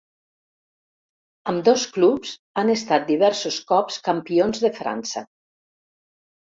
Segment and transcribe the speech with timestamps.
[1.53, 5.27] Ambdós clubs han estat diversos cops campions de França.